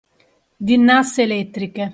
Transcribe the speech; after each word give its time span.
Di 0.57 0.77
nasse 0.79 1.21
elettriche 1.21 1.89